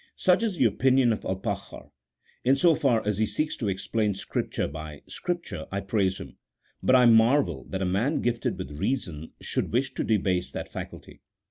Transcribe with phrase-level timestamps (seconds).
[0.15, 1.91] Such is the opinion of Alpakhar.
[2.43, 6.37] In so far as he seeks to explain Scripture by Scripture, I praise him,
[6.81, 11.21] but I marvel that a man gifted with reason should wish to debase that faculty.